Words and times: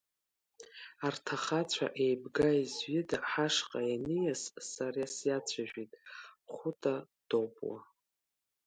Арҭ 1.05 1.25
ахацәа 1.35 1.87
еибга-изҩыда 2.03 3.17
ҳашҟа 3.31 3.81
ианиас, 3.89 4.41
сара 4.71 5.03
сиацәажәеит 5.15 5.91
Хәыта 6.53 6.95
Допуа. 7.29 7.79